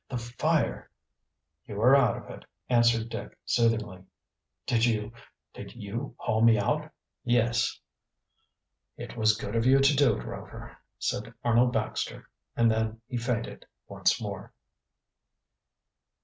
[0.09, 0.89] "The fire"
[1.67, 4.01] "You are out of it," answered Dick soothingly.
[4.65, 5.11] "Did you
[5.53, 6.89] did you haul me out?"
[7.23, 7.79] "Yes."
[8.97, 12.27] "It was good of you to do it, Rover," said Arnold Baxter,
[12.57, 14.51] and then he fainted once more.